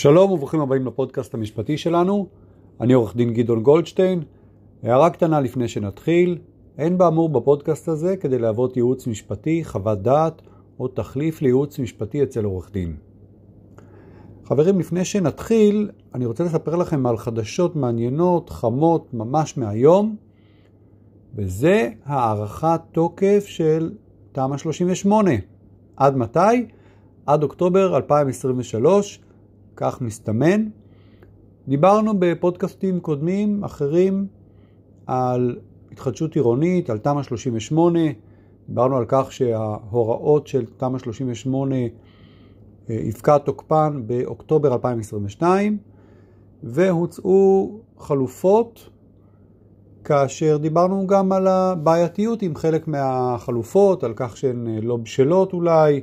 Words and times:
שלום 0.00 0.32
וברוכים 0.32 0.60
הבאים 0.60 0.86
לפודקאסט 0.86 1.34
המשפטי 1.34 1.78
שלנו. 1.78 2.26
אני 2.80 2.92
עורך 2.92 3.16
דין 3.16 3.34
גדעון 3.34 3.62
גולדשטיין. 3.62 4.22
הערה 4.82 5.10
קטנה 5.10 5.40
לפני 5.40 5.68
שנתחיל, 5.68 6.38
אין 6.78 6.98
באמור 6.98 7.28
בפודקאסט 7.28 7.88
הזה 7.88 8.16
כדי 8.16 8.38
להוות 8.38 8.76
ייעוץ 8.76 9.06
משפטי, 9.06 9.64
חוות 9.64 10.02
דעת 10.02 10.42
או 10.78 10.88
תחליף 10.88 11.42
לייעוץ 11.42 11.78
משפטי 11.78 12.22
אצל 12.22 12.44
עורך 12.44 12.70
דין. 12.72 12.96
חברים, 14.44 14.78
לפני 14.78 15.04
שנתחיל, 15.04 15.90
אני 16.14 16.26
רוצה 16.26 16.44
לספר 16.44 16.76
לכם 16.76 17.06
על 17.06 17.16
חדשות 17.16 17.76
מעניינות, 17.76 18.50
חמות, 18.50 19.14
ממש 19.14 19.58
מהיום, 19.58 20.16
וזה 21.34 21.90
הארכת 22.04 22.80
תוקף 22.92 23.44
של 23.46 23.92
תמ"א 24.32 24.56
38. 24.56 25.30
עד 25.96 26.16
מתי? 26.16 26.66
עד 27.26 27.42
אוקטובר 27.42 27.96
2023. 27.96 29.20
כך 29.80 30.00
מסתמן. 30.00 30.66
דיברנו 31.68 32.12
בפודקאסטים 32.18 33.00
קודמים 33.00 33.64
אחרים 33.64 34.26
על 35.06 35.56
התחדשות 35.92 36.34
עירונית, 36.34 36.90
על 36.90 36.98
תמ"א 36.98 37.22
38, 37.22 37.98
דיברנו 38.68 38.96
על 38.96 39.04
כך 39.08 39.32
שההוראות 39.32 40.46
של 40.46 40.64
תמ"א 40.76 40.98
38 40.98 41.76
אה, 41.76 41.84
יפקע 42.88 43.38
תוקפן 43.38 44.02
באוקטובר 44.06 44.72
2022 44.72 45.78
והוצאו 46.62 47.70
חלופות 47.98 48.90
כאשר 50.04 50.56
דיברנו 50.56 51.06
גם 51.06 51.32
על 51.32 51.46
הבעייתיות 51.46 52.42
עם 52.42 52.56
חלק 52.56 52.88
מהחלופות, 52.88 54.04
על 54.04 54.12
כך 54.16 54.36
שהן 54.36 54.68
אה, 54.68 54.80
לא 54.82 54.96
בשלות 54.96 55.52
אולי, 55.52 56.00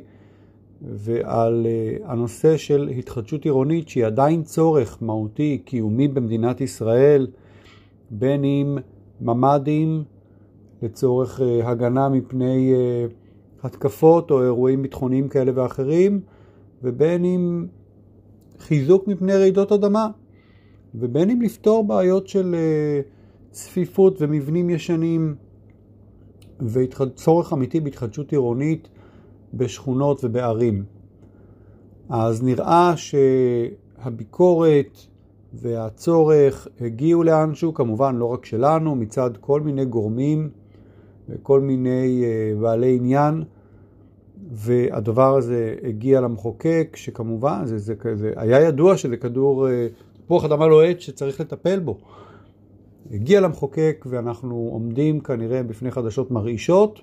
ועל 0.82 1.68
אה, 1.70 2.12
הנושא 2.12 2.58
של 2.58 2.90
התחדשות 2.98 3.46
עירונית 3.46 3.90
שהיא 3.90 4.06
עדיין 4.06 4.44
צורך 4.44 4.98
מהותי, 5.02 5.62
קיומי 5.66 6.08
במדינת 6.08 6.62
ישראל, 6.62 7.28
בין 8.10 8.44
אם 8.44 8.78
ממ"דים 9.22 10.04
לצורך 10.82 11.42
אה, 11.42 11.70
הגנה 11.70 12.10
מפני 12.10 12.74
אה, 12.74 13.06
התקפות 13.64 14.32
או 14.32 14.44
אירועים 14.44 14.82
ביטחוניים 14.82 15.28
כאלה 15.28 15.52
ואחרים, 15.56 16.20
ובין 16.84 17.26
אם 17.26 17.66
חיזוק 18.60 19.08
מפני 19.08 19.34
רעידות 19.34 19.72
אדמה, 19.72 20.10
ובין 20.96 21.30
אם 21.30 21.42
לפתור 21.42 21.88
בעיות 21.88 22.28
של 22.28 22.56
צפיפות 23.52 24.22
ומבנים 24.22 24.70
ישנים 24.70 25.36
וצורך 26.62 27.54
אמיתי 27.54 27.80
בהתחדשות 27.80 28.32
עירונית 28.32 28.88
בשכונות 29.54 30.24
ובערים. 30.24 30.84
אז 32.10 32.44
נראה 32.44 32.94
שהביקורת 33.98 34.98
והצורך 35.54 36.68
הגיעו 36.82 37.24
לאנשהו, 37.24 37.74
כמובן 37.74 38.16
לא 38.16 38.26
רק 38.26 38.46
שלנו, 38.46 38.96
מצד 38.96 39.38
כל 39.40 39.62
מיני 39.62 39.86
גורמים 39.86 40.50
וכל 41.30 41.62
מיני 41.62 42.24
אה, 42.24 42.60
בעלי 42.62 42.96
עניין, 42.96 43.44
והדבר 44.52 45.36
הזה 45.36 45.76
הגיע 45.84 46.22
למחוקק, 46.22 46.96
שכמובן 46.96 47.62
זה, 47.66 47.78
זה, 47.78 47.94
זה 48.14 48.34
היה 48.36 48.62
ידוע 48.62 48.98
שזה 48.98 49.18
כדור, 49.18 49.70
אה, 49.70 49.88
תפוח 50.26 50.46
אדמה 50.46 50.68
לוהט 50.68 51.02
שצריך 51.02 51.42
לטפל 51.42 51.80
בו. 51.80 51.98
הגיע 53.12 53.42
למחוקק 53.42 54.06
ואנחנו 54.10 54.70
עומדים 54.72 55.20
כנראה 55.20 55.64
בפני 55.64 55.92
חדשות 55.92 56.32
מרעישות, 56.32 57.00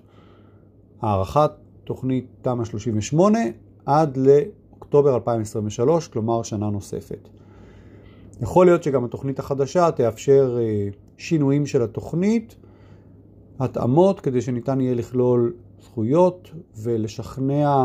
הארכת 1.01 1.51
תוכנית 1.85 2.27
תמ"א 2.43 2.65
38 2.65 3.39
עד 3.87 4.17
לאוקטובר 4.17 5.15
2023, 5.15 6.09
כלומר 6.09 6.43
שנה 6.43 6.71
נוספת. 6.71 7.29
יכול 8.41 8.67
להיות 8.67 8.83
שגם 8.83 9.05
התוכנית 9.05 9.39
החדשה 9.39 9.91
תאפשר 9.91 10.59
אה, 10.61 10.89
שינויים 11.17 11.67
של 11.67 11.83
התוכנית, 11.83 12.57
התאמות 13.59 14.21
כדי 14.21 14.41
שניתן 14.41 14.81
יהיה 14.81 14.95
לכלול 14.95 15.55
זכויות 15.83 16.51
ולשכנע 16.83 17.85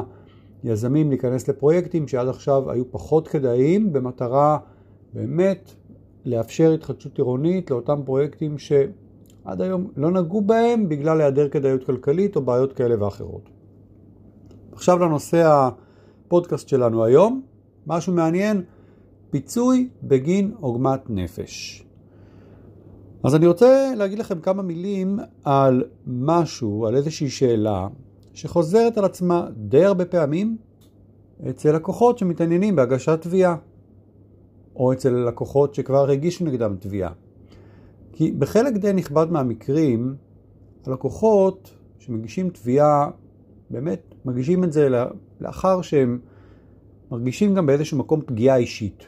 יזמים 0.63 1.09
להיכנס 1.09 1.47
לפרויקטים 1.47 2.07
שעד 2.07 2.28
עכשיו 2.28 2.72
היו 2.72 2.91
פחות 2.91 3.28
כדאיים 3.28 3.94
במטרה 3.94 4.57
באמת 5.13 5.72
לאפשר 6.25 6.72
התחדשות 6.73 7.18
עירונית 7.18 7.72
לאותם 7.72 8.00
פרויקטים 8.06 8.57
שעד 8.57 9.62
היום 9.62 9.88
לא 9.97 10.12
נגעו 10.12 10.41
בהם 10.41 10.90
בגלל 10.90 11.22
היעדר 11.22 11.50
כדאיות 11.50 11.84
כלכלית 11.84 12.35
או 12.35 12.41
בעיות 12.41 12.73
כאלה 12.73 13.03
ואחרות. 13.03 13.50
עכשיו 14.79 15.00
לנושא 15.00 15.69
הפודקאסט 16.25 16.67
שלנו 16.67 17.03
היום, 17.03 17.41
משהו 17.88 18.13
מעניין, 18.13 18.63
פיצוי 19.29 19.90
בגין 20.03 20.51
עוגמת 20.59 21.09
נפש. 21.09 21.85
אז 23.23 23.35
אני 23.35 23.47
רוצה 23.47 23.94
להגיד 23.95 24.19
לכם 24.19 24.40
כמה 24.40 24.62
מילים 24.63 25.19
על 25.44 25.84
משהו, 26.07 26.85
על 26.85 26.95
איזושהי 26.95 27.29
שאלה 27.29 27.88
שחוזרת 28.34 28.97
על 28.97 29.06
עצמה 29.06 29.47
די 29.56 29.85
הרבה 29.85 30.06
פעמים 30.06 30.57
אצל 31.50 31.75
לקוחות 31.75 32.17
שמתעניינים 32.17 32.75
בהגשת 32.75 33.22
תביעה, 33.22 33.56
או 34.75 34.94
אצל 34.94 35.09
לקוחות 35.09 35.75
שכבר 35.75 36.09
הגישו 36.09 36.46
נגדם 36.46 36.75
תביעה. 36.79 37.11
כי 38.11 38.31
בחלק 38.31 38.73
די 38.73 38.94
נכבד 38.94 39.31
מהמקרים, 39.31 40.16
הלקוחות 40.85 41.72
שמגישים 41.97 42.50
תביעה 42.50 43.09
באמת 43.69 44.09
מרגישים 44.25 44.63
את 44.63 44.74
זה 44.74 44.90
לאחר 45.41 45.81
שהם 45.81 46.19
מרגישים 47.12 47.56
גם 47.56 47.66
באיזשהו 47.66 47.97
מקום 47.97 48.22
פגיעה 48.22 48.57
אישית. 48.57 49.06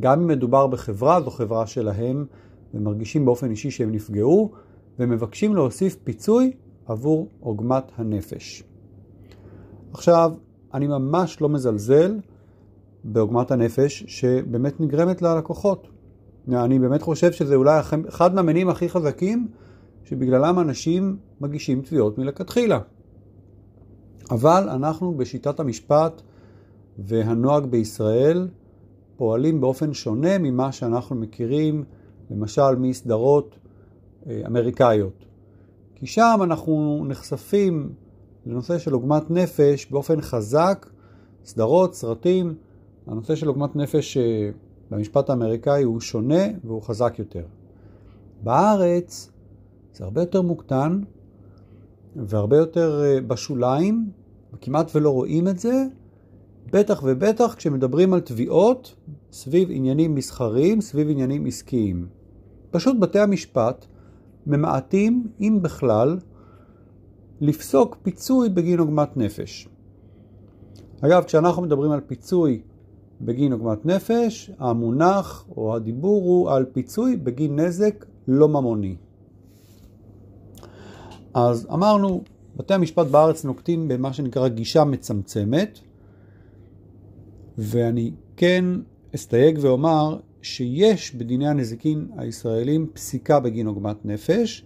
גם 0.00 0.20
אם 0.20 0.26
מדובר 0.26 0.66
בחברה, 0.66 1.20
זו 1.20 1.30
חברה 1.30 1.66
שלהם, 1.66 2.26
ומרגישים 2.74 3.24
באופן 3.24 3.50
אישי 3.50 3.70
שהם 3.70 3.92
נפגעו, 3.92 4.52
ומבקשים 4.98 5.54
להוסיף 5.54 5.96
פיצוי 6.04 6.52
עבור 6.86 7.28
עוגמת 7.40 7.84
הנפש. 7.96 8.62
עכשיו, 9.92 10.32
אני 10.74 10.86
ממש 10.86 11.40
לא 11.40 11.48
מזלזל 11.48 12.18
בעוגמת 13.04 13.50
הנפש 13.50 14.04
שבאמת 14.06 14.80
נגרמת 14.80 15.22
ללקוחות. 15.22 15.88
אני 16.52 16.78
באמת 16.78 17.02
חושב 17.02 17.32
שזה 17.32 17.54
אולי 17.54 17.80
אחד 18.08 18.34
מהמניעים 18.34 18.68
הכי 18.68 18.88
חזקים 18.88 19.48
שבגללם 20.04 20.58
אנשים 20.58 21.16
מגישים 21.40 21.82
תביעות 21.82 22.18
מלכתחילה. 22.18 22.80
אבל 24.30 24.68
אנחנו 24.68 25.14
בשיטת 25.14 25.60
המשפט 25.60 26.22
והנוהג 26.98 27.64
בישראל 27.64 28.48
פועלים 29.16 29.60
באופן 29.60 29.92
שונה 29.92 30.38
ממה 30.38 30.72
שאנחנו 30.72 31.16
מכירים, 31.16 31.84
למשל 32.30 32.76
מסדרות 32.76 33.58
אה, 34.26 34.42
אמריקאיות. 34.46 35.24
כי 35.94 36.06
שם 36.06 36.40
אנחנו 36.42 37.04
נחשפים 37.08 37.92
לנושא 38.46 38.78
של 38.78 38.92
עוגמת 38.92 39.30
נפש 39.30 39.86
באופן 39.90 40.20
חזק, 40.20 40.86
סדרות, 41.44 41.94
סרטים. 41.94 42.54
הנושא 43.06 43.34
של 43.34 43.48
עוגמת 43.48 43.76
נפש 43.76 44.16
אה, 44.16 44.50
במשפט 44.90 45.30
האמריקאי 45.30 45.82
הוא 45.82 46.00
שונה 46.00 46.44
והוא 46.64 46.82
חזק 46.82 47.18
יותר. 47.18 47.44
בארץ 48.42 49.30
זה 49.94 50.04
הרבה 50.04 50.20
יותר 50.20 50.42
מוקטן, 50.42 51.00
והרבה 52.16 52.56
יותר 52.56 53.02
אה, 53.04 53.20
בשוליים, 53.20 54.10
כמעט 54.60 54.90
ולא 54.94 55.10
רואים 55.10 55.48
את 55.48 55.58
זה, 55.58 55.84
בטח 56.72 57.02
ובטח 57.04 57.54
כשמדברים 57.54 58.12
על 58.12 58.20
תביעות 58.20 58.94
סביב 59.32 59.68
עניינים 59.70 60.14
מסחריים, 60.14 60.80
סביב 60.80 61.10
עניינים 61.10 61.46
עסקיים. 61.46 62.06
פשוט 62.70 62.96
בתי 63.00 63.18
המשפט 63.18 63.86
ממעטים, 64.46 65.26
אם 65.40 65.58
בכלל, 65.62 66.18
לפסוק 67.40 67.96
פיצוי 68.02 68.48
בגין 68.48 68.78
עוגמת 68.78 69.16
נפש. 69.16 69.68
אגב, 71.00 71.24
כשאנחנו 71.24 71.62
מדברים 71.62 71.90
על 71.90 72.00
פיצוי 72.00 72.62
בגין 73.20 73.52
עוגמת 73.52 73.86
נפש, 73.86 74.50
המונח 74.58 75.46
או 75.56 75.76
הדיבור 75.76 76.24
הוא 76.24 76.50
על 76.50 76.64
פיצוי 76.64 77.16
בגין 77.16 77.60
נזק 77.60 78.06
לא 78.28 78.48
ממוני. 78.48 78.96
אז 81.36 81.66
אמרנו, 81.72 82.22
בתי 82.56 82.74
המשפט 82.74 83.06
בארץ 83.06 83.44
נוקטים 83.44 83.88
במה 83.88 84.12
שנקרא 84.12 84.48
גישה 84.48 84.84
מצמצמת, 84.84 85.78
ואני 87.58 88.12
כן 88.36 88.64
אסתייג 89.14 89.58
ואומר 89.60 90.18
שיש 90.42 91.14
בדיני 91.14 91.48
הנזיקין 91.48 92.08
הישראלים 92.16 92.86
פסיקה 92.92 93.40
בגין 93.40 93.66
עוגמת 93.66 94.06
נפש, 94.06 94.64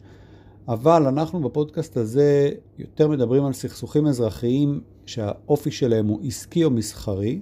אבל 0.68 1.06
אנחנו 1.06 1.40
בפודקאסט 1.40 1.96
הזה 1.96 2.50
יותר 2.78 3.08
מדברים 3.08 3.44
על 3.44 3.52
סכסוכים 3.52 4.06
אזרחיים 4.06 4.80
שהאופי 5.06 5.70
שלהם 5.70 6.06
הוא 6.06 6.20
עסקי 6.24 6.64
או 6.64 6.70
מסחרי, 6.70 7.40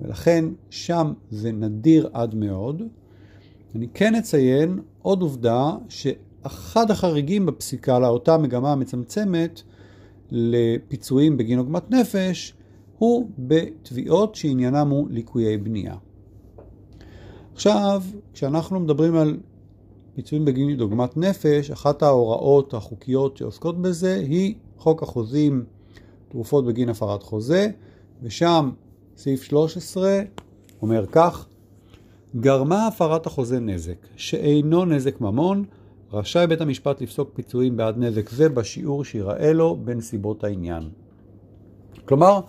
ולכן 0.00 0.44
שם 0.70 1.12
זה 1.30 1.52
נדיר 1.52 2.10
עד 2.12 2.34
מאוד. 2.34 2.82
אני 3.74 3.88
כן 3.94 4.14
אציין 4.14 4.80
עוד 5.02 5.22
עובדה 5.22 5.70
אחד 6.42 6.90
החריגים 6.90 7.46
בפסיקה 7.46 7.98
לאותה 7.98 8.38
מגמה 8.38 8.72
המצמצמת 8.72 9.62
לפיצויים 10.30 11.36
בגין 11.36 11.58
עוגמת 11.58 11.90
נפש 11.90 12.54
הוא 12.98 13.30
בתביעות 13.38 14.34
שעניינם 14.34 14.88
הוא 14.88 15.08
ליקויי 15.10 15.56
בנייה. 15.56 15.94
עכשיו, 17.54 18.02
כשאנחנו 18.32 18.80
מדברים 18.80 19.14
על 19.14 19.36
פיצויים 20.14 20.44
בגין 20.44 20.76
דוגמת 20.76 21.16
נפש, 21.16 21.70
אחת 21.70 22.02
ההוראות 22.02 22.74
החוקיות 22.74 23.36
שעוסקות 23.36 23.82
בזה 23.82 24.14
היא 24.14 24.54
חוק 24.78 25.02
החוזים 25.02 25.64
תרופות 26.28 26.66
בגין 26.66 26.88
הפרת 26.88 27.22
חוזה, 27.22 27.70
ושם 28.22 28.70
סעיף 29.16 29.42
13 29.42 30.20
אומר 30.82 31.06
כך: 31.06 31.46
גרמה 32.36 32.86
הפרת 32.86 33.26
החוזה 33.26 33.60
נזק 33.60 34.06
שאינו 34.16 34.84
נזק 34.84 35.20
ממון, 35.20 35.64
רשאי 36.12 36.46
בית 36.46 36.60
המשפט 36.60 37.00
לפסוק 37.00 37.30
פיצויים 37.34 37.76
בעד 37.76 37.98
נזק 37.98 38.30
זה 38.30 38.48
בשיעור 38.48 39.04
שיראה 39.04 39.52
לו 39.52 39.76
בנסיבות 39.84 40.44
העניין. 40.44 40.88
כלומר, 42.04 42.40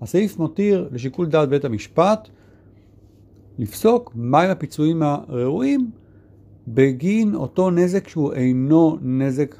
הסעיף 0.00 0.38
מותיר 0.38 0.88
לשיקול 0.92 1.26
דעת 1.26 1.48
בית 1.48 1.64
המשפט 1.64 2.28
לפסוק 3.58 4.12
מהם 4.14 4.50
הפיצויים 4.50 5.02
הראויים 5.02 5.90
בגין 6.68 7.34
אותו 7.34 7.70
נזק 7.70 8.08
שהוא 8.08 8.32
אינו 8.32 8.98
נזק 9.02 9.56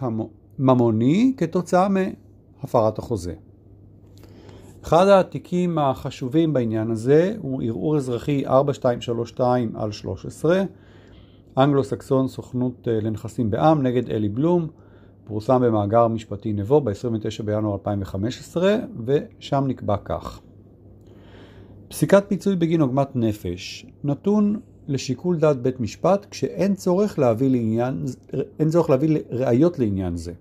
ממוני 0.59 1.33
כתוצאה 1.37 1.89
מהפרת 1.89 2.99
החוזה. 2.99 3.35
אחד 4.83 5.09
התיקים 5.09 5.79
החשובים 5.79 6.53
בעניין 6.53 6.91
הזה 6.91 7.35
הוא 7.39 7.63
ערעור 7.63 7.97
אזרחי 7.97 8.47
4232 8.47 9.77
על 9.77 9.93
13, 9.93 10.63
אנגלו-סקסון 11.59 12.29
סוכנות 12.29 12.89
אה, 12.89 13.01
לנכסים 13.01 13.51
בע"מ 13.51 13.83
נגד 13.83 14.11
אלי 14.11 14.29
בלום, 14.29 14.69
פורסם 15.25 15.61
במאגר 15.63 16.09
משפטי 16.09 16.53
נבו 16.53 16.81
ב-29 16.81 17.43
בינואר 17.45 17.75
2015, 17.75 18.77
ושם 19.07 19.65
נקבע 19.67 19.97
כך: 20.05 20.41
פסיקת 21.89 22.25
פיצוי 22.29 22.57
בגין 22.57 22.81
עוגמת 22.81 23.17
נפש 23.17 23.87
נתון 24.05 24.61
לשיקול 24.89 25.37
דעת 25.37 25.63
בית 25.63 25.81
משפט 25.81 26.27
כשאין 26.31 26.75
צורך 26.75 27.19
להביא, 27.19 27.51
לעניין, 27.51 28.05
אין 28.59 28.69
צורך 28.71 28.91
להביא 28.91 29.19
ראיות 29.31 29.79
לעניין 29.79 30.17
זה. 30.17 30.33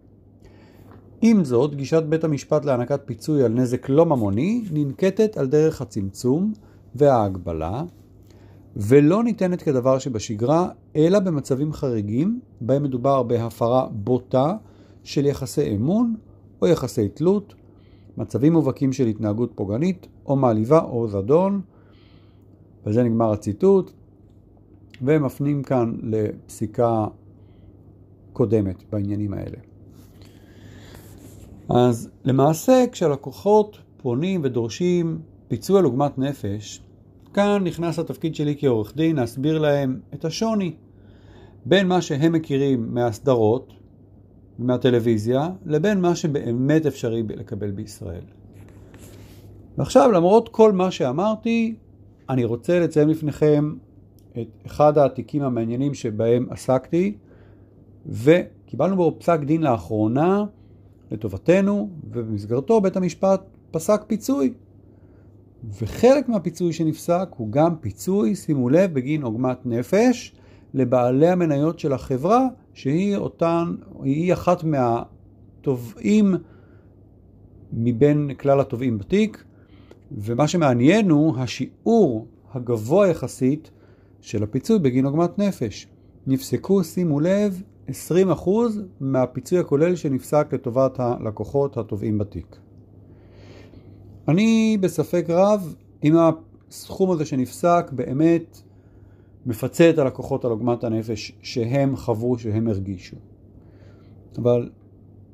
עם 1.22 1.44
זאת, 1.44 1.76
גישת 1.76 2.04
בית 2.04 2.24
המשפט 2.24 2.66
להענקת 2.66 3.02
פיצוי 3.06 3.44
על 3.44 3.52
נזק 3.52 3.90
לא 3.90 4.06
ממוני 4.06 4.64
ננקטת 4.72 5.38
על 5.38 5.48
דרך 5.48 5.82
הצמצום 5.82 6.54
וההגבלה, 6.96 7.84
ולא 8.76 9.24
ניתנת 9.24 9.62
כדבר 9.62 10.00
שבשגרה, 10.00 10.70
אלא 10.96 11.20
במצבים 11.20 11.74
חריגים, 11.74 12.40
בהם 12.62 12.84
מדובר 12.84 13.24
בהפרה 13.24 13.88
בוטה 13.92 14.56
של 15.04 15.26
יחסי 15.26 15.76
אמון 15.76 16.16
או 16.62 16.68
יחסי 16.68 17.10
תלות, 17.10 17.56
מצבים 18.18 18.54
מובהקים 18.54 18.94
של 18.94 19.08
התנהגות 19.08 19.52
פוגענית 19.56 20.08
או 20.26 20.36
מעליבה 20.36 20.80
או 20.84 21.08
זדון. 21.08 21.62
בזה 22.86 23.04
נגמר 23.04 23.32
הציטוט, 23.32 23.92
ומפנים 25.02 25.64
כאן 25.64 25.98
לפסיקה 26.04 27.06
קודמת 28.34 28.84
בעניינים 28.92 29.34
האלה. 29.34 29.58
אז 31.70 32.10
למעשה 32.24 32.86
כשהלקוחות 32.92 33.78
פונים 33.98 34.42
ודורשים 34.44 35.20
פיצוי 35.48 35.80
על 35.80 35.86
עוגמת 35.86 36.18
נפש, 36.18 36.82
כאן 37.36 37.64
נכנס 37.64 38.00
התפקיד 38.00 38.36
שלי 38.36 38.56
כעורך 38.60 38.96
דין 38.96 39.16
להסביר 39.16 39.60
להם 39.60 40.00
את 40.14 40.26
השוני 40.26 40.76
בין 41.66 41.88
מה 41.88 42.02
שהם 42.02 42.32
מכירים 42.32 42.94
מהסדרות 42.94 43.74
ומהטלוויזיה 44.60 45.50
לבין 45.66 46.02
מה 46.02 46.16
שבאמת 46.16 46.86
אפשרי 46.86 47.24
לקבל 47.24 47.72
בישראל. 47.72 48.22
ועכשיו 49.78 50.12
למרות 50.12 50.50
כל 50.50 50.72
מה 50.72 50.92
שאמרתי, 50.92 51.76
אני 52.30 52.44
רוצה 52.46 52.80
לציין 52.80 53.10
לפניכם 53.10 53.76
את 54.32 54.48
אחד 54.66 54.98
התיקים 54.98 55.42
המעניינים 55.42 55.94
שבהם 55.94 56.48
עסקתי 56.50 57.18
וקיבלנו 58.06 58.96
בו 58.96 59.16
פסק 59.20 59.40
דין 59.40 59.64
לאחרונה 59.64 60.46
לטובתנו, 61.12 61.90
ובמסגרתו 62.12 62.82
בית 62.82 62.98
המשפט 62.98 63.42
פסק 63.72 64.04
פיצוי. 64.08 64.54
וחלק 65.82 66.30
מהפיצוי 66.30 66.74
שנפסק 66.74 67.30
הוא 67.38 67.52
גם 67.52 67.76
פיצוי, 67.76 68.36
שימו 68.36 68.70
לב, 68.70 68.94
בגין 68.94 69.24
עוגמת 69.24 69.66
נפש 69.66 70.36
לבעלי 70.74 71.28
המניות 71.28 71.80
של 71.80 71.94
החברה, 71.94 72.48
שהיא 72.74 73.16
אותן, 73.16 73.76
היא 74.04 74.34
אחת 74.34 74.64
מהתובעים 74.64 76.36
מבין 77.74 78.32
כלל 78.40 78.60
התובעים 78.60 78.98
בתיק, 78.98 79.44
ומה 80.12 80.48
שמעניין 80.48 81.10
הוא 81.10 81.38
השיעור 81.38 82.28
הגבוה 82.54 83.08
יחסית 83.08 83.72
של 84.22 84.44
הפיצוי 84.44 84.80
בגין 84.80 85.06
עוגמת 85.06 85.40
נפש. 85.40 85.88
נפסקו, 86.28 86.84
שימו 86.84 87.20
לב, 87.20 87.62
20% 87.88 87.92
מהפיצוי 89.00 89.60
הכולל 89.60 89.96
שנפסק 89.96 90.48
לטובת 90.54 91.00
הלקוחות 91.00 91.78
התובעים 91.78 92.18
בתיק. 92.18 92.65
אני 94.28 94.78
בספק 94.82 95.26
רב 95.30 95.76
אם 96.04 96.16
הסכום 96.70 97.12
הזה 97.12 97.26
שנפסק 97.26 97.92
באמת 97.92 98.62
מפצה 99.46 99.90
את 99.90 99.98
הלקוחות 99.98 100.46
על 100.46 100.52
עוגמת 100.52 100.84
הנפש 100.84 101.32
שהם 101.42 101.96
חוו, 101.96 102.40
שהם 102.40 102.68
הרגישו. 102.68 103.16
אבל 104.38 104.70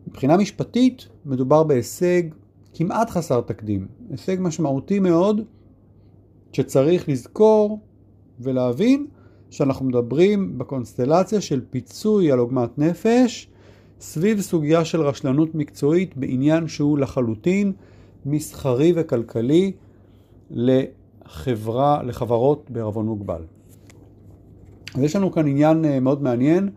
מבחינה 0.07 0.37
משפטית 0.37 1.07
מדובר 1.25 1.63
בהישג 1.63 2.23
כמעט 2.73 3.09
חסר 3.09 3.41
תקדים, 3.41 3.87
הישג 4.09 4.37
משמעותי 4.39 4.99
מאוד 4.99 5.41
שצריך 6.53 7.09
לזכור 7.09 7.79
ולהבין 8.39 9.07
שאנחנו 9.49 9.85
מדברים 9.85 10.57
בקונסטלציה 10.57 11.41
של 11.41 11.61
פיצוי 11.69 12.31
על 12.31 12.39
עוגמת 12.39 12.77
נפש 12.77 13.47
סביב 13.99 14.41
סוגיה 14.41 14.85
של 14.85 15.01
רשלנות 15.01 15.55
מקצועית 15.55 16.17
בעניין 16.17 16.67
שהוא 16.67 16.97
לחלוטין 16.97 17.73
מסחרי 18.25 18.93
וכלכלי 18.95 19.71
לחברה, 20.51 22.03
לחברות 22.03 22.71
בערבון 22.71 23.05
מוגבל. 23.05 23.41
אז 24.95 25.03
יש 25.03 25.15
לנו 25.15 25.31
כאן 25.31 25.47
עניין 25.47 25.85
אה, 25.85 25.99
מאוד 25.99 26.23
מעניין. 26.23 26.69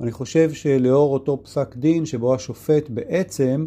אני 0.00 0.12
חושב 0.12 0.52
שלאור 0.52 1.12
אותו 1.12 1.38
פסק 1.42 1.76
דין 1.76 2.06
שבו 2.06 2.34
השופט 2.34 2.90
בעצם 2.90 3.66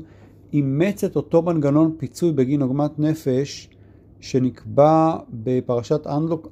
אימץ 0.53 1.03
את 1.03 1.15
אותו 1.15 1.41
מנגנון 1.41 1.95
פיצוי 1.97 2.31
בגין 2.31 2.61
עוגמת 2.61 2.99
נפש 2.99 3.69
שנקבע 4.19 5.15
בפרשת 5.29 6.07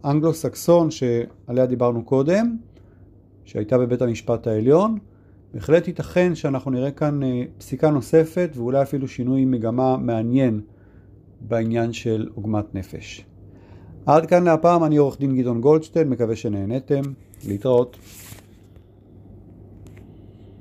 אנגלו-סקסון 0.06 0.92
שעליה 0.92 1.66
דיברנו 1.66 2.06
קודם, 2.06 2.58
שהייתה 3.46 3.78
בבית 3.78 4.02
המשפט 4.02 4.48
העליון. 4.48 4.98
בהחלט 5.54 5.88
ייתכן 5.88 6.36
שאנחנו 6.36 6.72
נראה 6.72 6.92
כאן 6.92 7.24
אה, 7.24 7.44
פסיקה 7.58 7.90
נוספת 7.90 8.50
ואולי 8.56 8.82
אפילו 8.82 9.08
שינוי 9.08 9.46
מגמה 9.46 9.98
מעניין 9.98 10.62
בעניין 11.42 11.94
של 11.94 12.30
עוגמת 12.36 12.76
נפש. 12.76 13.26
עד 14.06 14.26
כאן 14.26 14.44
להפעם, 14.44 14.84
אני 14.84 14.98
עורך 14.98 15.20
דין 15.20 15.38
גדעון 15.38 15.62
גולדשטיין, 15.62 16.10
מקווה 16.10 16.36
שנהנתם. 16.36 17.02
להתראות. 17.48 17.98